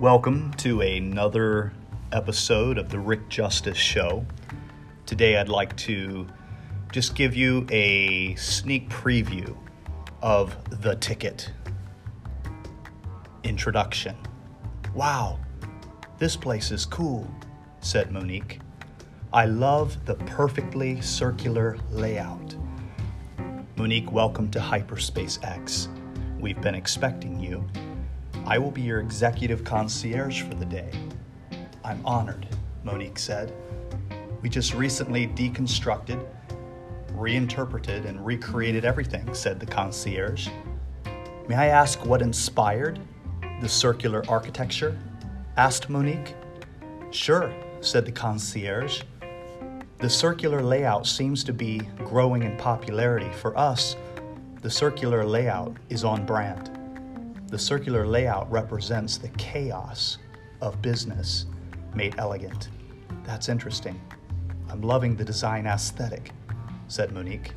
[0.00, 1.72] Welcome to another
[2.12, 4.24] episode of the Rick Justice Show.
[5.06, 6.24] Today, I'd like to
[6.92, 9.56] just give you a sneak preview
[10.22, 11.50] of The Ticket.
[13.42, 14.14] Introduction
[14.94, 15.40] Wow,
[16.18, 17.28] this place is cool,
[17.80, 18.60] said Monique.
[19.32, 22.54] I love the perfectly circular layout.
[23.74, 25.88] Monique, welcome to Hyperspace X.
[26.38, 27.66] We've been expecting you.
[28.46, 30.90] I will be your executive concierge for the day.
[31.84, 32.46] I'm honored,
[32.84, 33.52] Monique said.
[34.42, 36.26] We just recently deconstructed,
[37.12, 40.48] reinterpreted, and recreated everything, said the concierge.
[41.48, 43.00] May I ask what inspired
[43.60, 44.98] the circular architecture?
[45.56, 46.34] asked Monique.
[47.10, 49.02] Sure, said the concierge.
[49.98, 53.30] The circular layout seems to be growing in popularity.
[53.32, 53.96] For us,
[54.62, 56.77] the circular layout is on brand.
[57.48, 60.18] The circular layout represents the chaos
[60.60, 61.46] of business
[61.94, 62.68] made elegant.
[63.24, 63.98] That's interesting.
[64.68, 66.32] I'm loving the design aesthetic,
[66.88, 67.52] said Monique.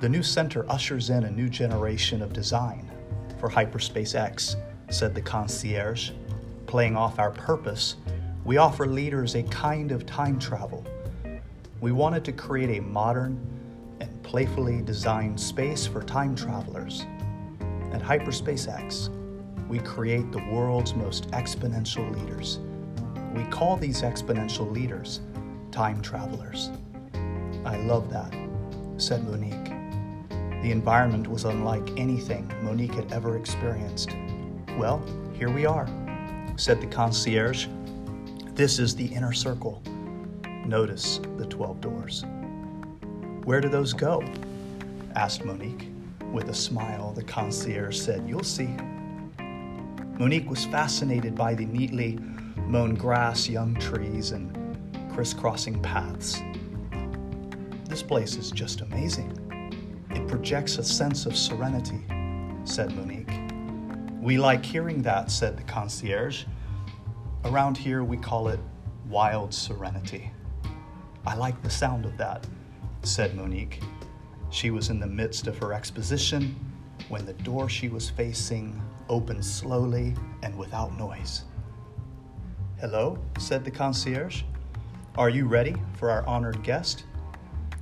[0.00, 2.90] The new center ushers in a new generation of design
[3.38, 4.56] for Hyperspace X,
[4.90, 6.10] said the concierge.
[6.66, 7.96] Playing off our purpose,
[8.44, 10.84] we offer leaders a kind of time travel.
[11.80, 13.40] We wanted to create a modern
[14.00, 17.06] and playfully designed space for time travelers.
[17.92, 19.10] At Hyperspace X,
[19.68, 22.58] we create the world's most exponential leaders.
[23.34, 25.20] We call these exponential leaders
[25.70, 26.70] time travelers.
[27.64, 28.34] I love that,
[28.96, 29.72] said Monique.
[30.62, 34.10] The environment was unlike anything Monique had ever experienced.
[34.78, 35.04] Well,
[35.34, 35.86] here we are,
[36.56, 37.66] said the concierge.
[38.54, 39.82] This is the inner circle.
[40.64, 42.24] Notice the 12 doors.
[43.44, 44.22] Where do those go?
[45.14, 45.91] asked Monique.
[46.32, 48.74] With a smile, the concierge said, You'll see.
[50.18, 52.18] Monique was fascinated by the neatly
[52.56, 54.50] mown grass, young trees, and
[55.12, 56.40] crisscrossing paths.
[57.86, 59.38] This place is just amazing.
[60.08, 62.00] It projects a sense of serenity,
[62.64, 63.28] said Monique.
[64.22, 66.44] We like hearing that, said the concierge.
[67.44, 68.60] Around here, we call it
[69.06, 70.30] wild serenity.
[71.26, 72.46] I like the sound of that,
[73.02, 73.80] said Monique.
[74.52, 76.54] She was in the midst of her exposition
[77.08, 81.44] when the door she was facing opened slowly and without noise.
[82.78, 84.42] Hello, said the concierge.
[85.16, 87.04] Are you ready for our honored guest?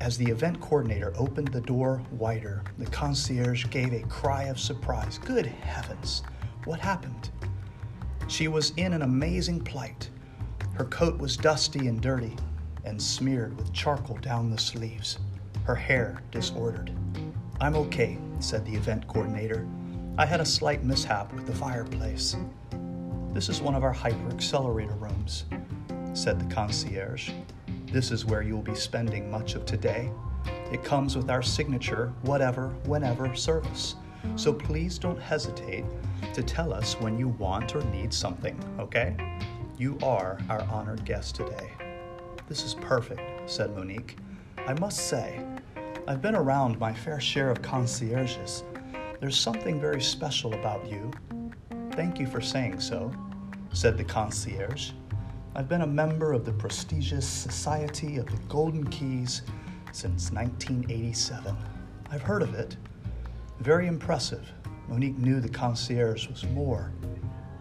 [0.00, 5.18] As the event coordinator opened the door wider, the concierge gave a cry of surprise.
[5.18, 6.24] Good heavens,
[6.64, 7.30] what happened?
[8.26, 10.10] She was in an amazing plight.
[10.74, 12.36] Her coat was dusty and dirty
[12.84, 15.18] and smeared with charcoal down the sleeves,
[15.66, 16.92] her hair disordered.
[17.60, 19.66] I'm okay, said the event coordinator.
[20.16, 22.36] I had a slight mishap with the fireplace.
[23.32, 25.44] This is one of our hyper accelerator rooms,
[26.14, 27.30] said the concierge.
[27.86, 30.10] This is where you'll be spending much of today.
[30.70, 33.96] It comes with our signature whatever, whenever service.
[34.36, 35.84] So please don't hesitate
[36.32, 39.16] to tell us when you want or need something, okay?
[39.78, 41.72] You are our honored guest today.
[42.48, 44.16] This is perfect, said Monique.
[44.68, 45.40] I must say,
[46.08, 48.64] I've been around my fair share of concierges.
[49.20, 51.12] There's something very special about you.
[51.92, 53.12] Thank you for saying so,
[53.72, 54.90] said the concierge.
[55.54, 59.42] I've been a member of the prestigious Society of the Golden Keys
[59.92, 61.56] since 1987.
[62.10, 62.76] I've heard of it.
[63.60, 64.52] Very impressive.
[64.88, 66.90] Monique knew the concierge was more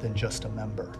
[0.00, 0.92] than just a member.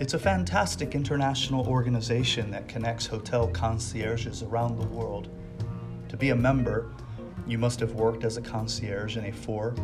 [0.00, 5.28] It's a fantastic international organization that connects hotel concierges around the world.
[6.08, 6.92] To be a member,
[7.48, 9.74] you must have worked as a concierge in a four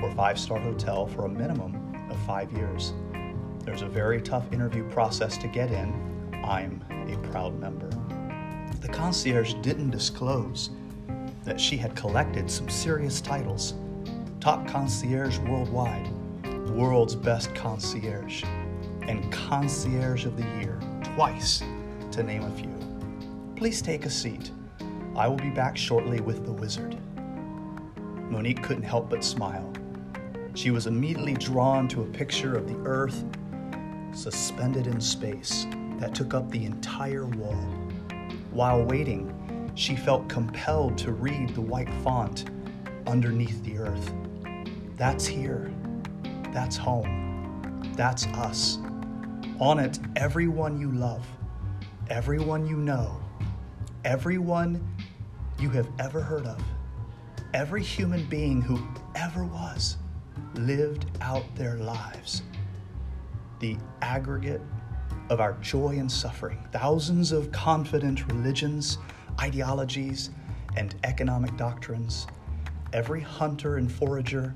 [0.00, 1.74] or five star hotel for a minimum
[2.08, 2.92] of five years.
[3.64, 5.92] There's a very tough interview process to get in.
[6.44, 6.80] I'm
[7.12, 7.90] a proud member.
[8.80, 10.70] The concierge didn't disclose
[11.42, 13.74] that she had collected some serious titles
[14.38, 16.08] top concierge worldwide,
[16.70, 18.44] world's best concierge,
[19.08, 21.62] and concierge of the year, twice,
[22.12, 22.72] to name a few.
[23.56, 24.52] Please take a seat.
[25.16, 26.96] I will be back shortly with the wizard.
[28.30, 29.72] Monique couldn't help but smile.
[30.54, 33.24] She was immediately drawn to a picture of the earth
[34.12, 35.66] suspended in space
[35.98, 37.56] that took up the entire wall.
[38.50, 42.50] While waiting, she felt compelled to read the white font
[43.06, 44.12] underneath the earth.
[44.96, 45.72] That's here.
[46.52, 47.92] That's home.
[47.96, 48.78] That's us.
[49.60, 51.26] On it, everyone you love,
[52.10, 53.20] everyone you know,
[54.04, 54.80] everyone
[55.58, 56.62] you have ever heard of,
[57.54, 58.80] every human being who
[59.16, 59.96] ever was,
[60.54, 62.42] lived out their lives.
[63.60, 64.60] the aggregate
[65.30, 68.98] of our joy and suffering, thousands of confident religions,
[69.40, 70.30] ideologies,
[70.76, 72.26] and economic doctrines,
[72.92, 74.54] every hunter and forager,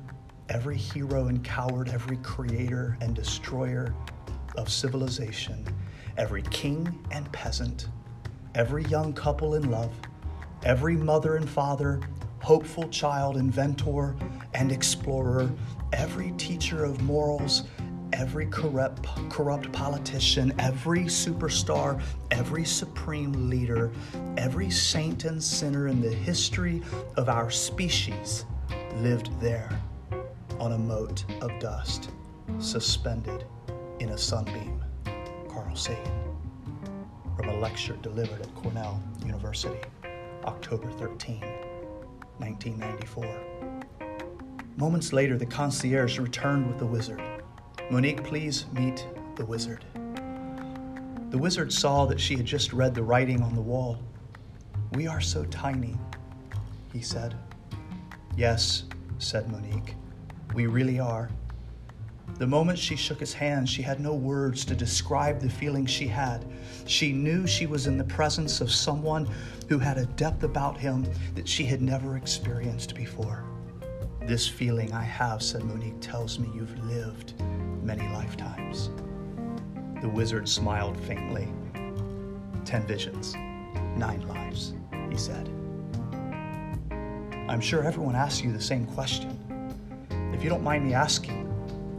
[0.48, 3.94] every hero and coward, every creator and destroyer
[4.56, 5.64] of civilization,
[6.16, 7.88] every king and peasant,
[8.54, 9.93] every young couple in love,
[10.64, 12.00] every mother and father,
[12.40, 14.16] hopeful child, inventor,
[14.54, 15.50] and explorer,
[15.93, 17.64] every teacher of morals,
[18.12, 22.00] every corrupt, corrupt politician, every superstar,
[22.31, 23.90] every supreme leader,
[24.37, 26.82] every saint and sinner in the history
[27.16, 28.44] of our species
[28.96, 29.81] lived there
[30.58, 32.10] on a mote of dust,
[32.58, 33.44] suspended
[34.02, 34.82] in a sunbeam.
[35.49, 36.12] Carl Sagan.
[37.37, 39.78] From a lecture delivered at Cornell University,
[40.44, 41.40] October 13,
[42.38, 43.44] 1994.
[44.76, 47.22] Moments later, the concierge returned with the wizard.
[47.90, 49.06] Monique, please meet
[49.37, 49.84] the wizard.
[51.31, 54.00] The wizard saw that she had just read the writing on the wall.
[54.94, 55.96] We are so tiny,
[56.93, 57.37] he said.
[58.37, 58.82] Yes,
[59.19, 59.94] said Monique,
[60.55, 61.31] we really are.
[62.38, 66.08] The moment she shook his hand, she had no words to describe the feeling she
[66.08, 66.44] had.
[66.86, 69.28] She knew she was in the presence of someone
[69.69, 73.44] who had a depth about him that she had never experienced before.
[74.26, 77.34] This feeling I have, said Monique, tells me you've lived
[77.82, 78.90] many lifetimes.
[80.00, 81.48] The wizard smiled faintly.
[82.64, 83.34] Ten visions,
[83.96, 84.74] nine lives,
[85.10, 85.48] he said.
[87.48, 89.38] I'm sure everyone asks you the same question.
[90.32, 91.51] If you don't mind me asking,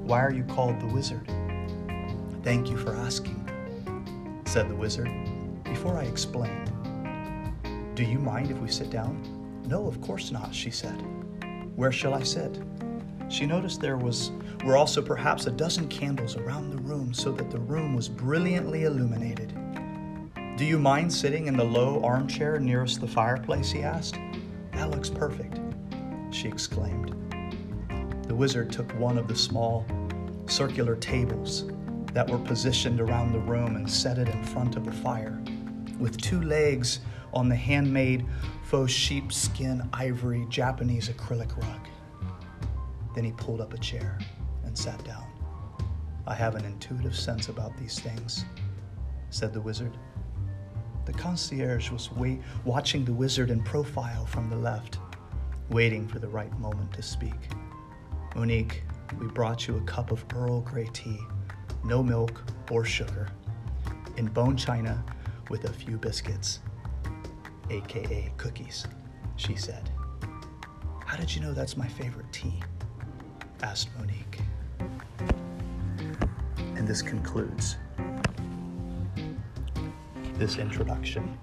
[0.03, 1.31] why are you called the wizard?
[2.43, 3.39] Thank you for asking,
[4.45, 5.09] said the wizard.
[5.63, 6.65] Before I explain,
[7.95, 9.21] do you mind if we sit down?
[9.65, 11.01] No, of course not, she said.
[11.77, 12.61] Where shall I sit?
[13.29, 14.31] She noticed there was
[14.65, 18.83] were also perhaps a dozen candles around the room so that the room was brilliantly
[18.83, 19.57] illuminated.
[20.57, 23.71] Do you mind sitting in the low armchair nearest the fireplace?
[23.71, 24.19] he asked.
[24.73, 25.59] That looks perfect,
[26.29, 27.15] she exclaimed.
[28.27, 29.85] The wizard took one of the small
[30.47, 31.65] circular tables
[32.13, 35.41] that were positioned around the room and set it in front of the fire,
[35.99, 36.99] with two legs
[37.33, 38.25] on the handmade
[38.63, 41.87] faux sheepskin ivory Japanese acrylic rug.
[43.13, 44.19] Then he pulled up a chair
[44.63, 45.25] and sat down.
[46.25, 48.45] I have an intuitive sense about these things,
[49.29, 49.97] said the wizard.
[51.05, 54.99] The concierge was wait- watching the wizard in profile from the left,
[55.69, 57.49] waiting for the right moment to speak.
[58.35, 58.83] Monique,
[59.19, 61.19] we brought you a cup of Earl Grey tea,
[61.83, 62.41] no milk
[62.71, 63.27] or sugar,
[64.17, 65.03] in bone china
[65.49, 66.59] with a few biscuits,
[67.69, 68.87] aka cookies,
[69.35, 69.91] she said.
[71.05, 72.59] How did you know that's my favorite tea?
[73.61, 74.39] asked Monique.
[76.57, 77.77] And this concludes
[80.39, 81.37] this introduction